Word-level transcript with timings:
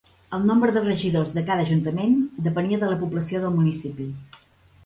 El 0.35 0.45
nombre 0.51 0.71
de 0.77 0.81
regidors 0.85 1.33
de 1.35 1.43
cada 1.51 1.67
ajuntament 1.69 2.17
depenia 2.49 2.81
de 2.85 2.91
la 2.95 2.99
població 3.05 3.43
del 3.45 3.55
municipi. 3.59 4.09